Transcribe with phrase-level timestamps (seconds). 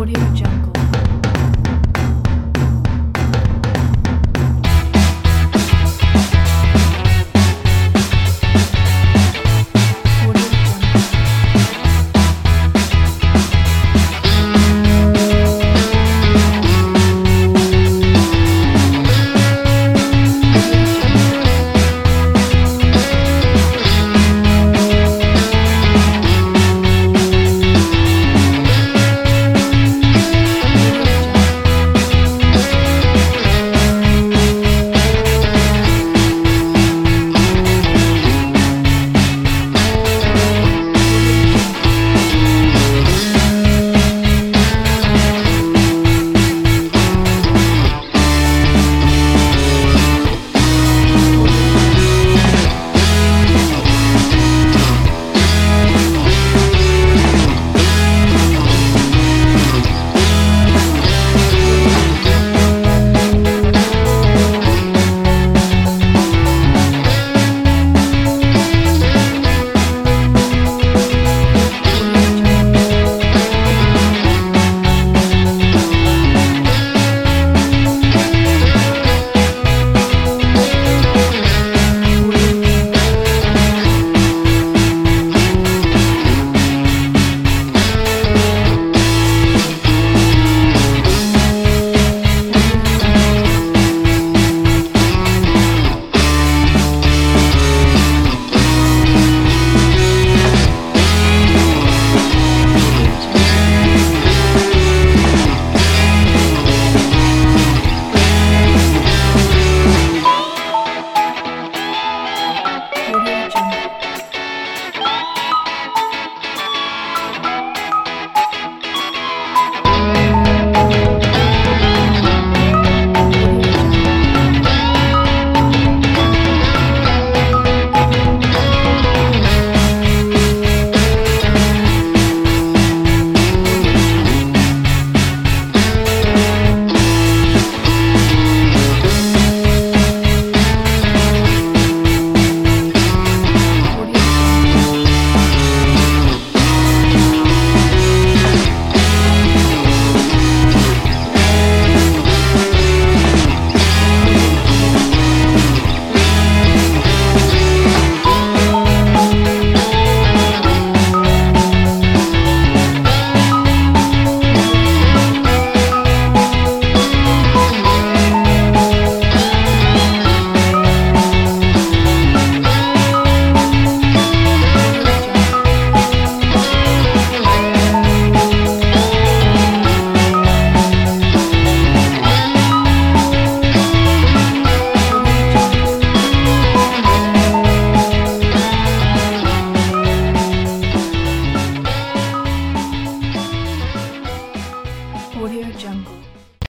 [0.00, 0.79] Audio Jungle.